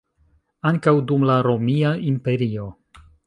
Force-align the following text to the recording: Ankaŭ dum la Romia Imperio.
Ankaŭ 0.69 0.93
dum 1.11 1.27
la 1.31 1.35
Romia 1.49 1.91
Imperio. 2.13 2.69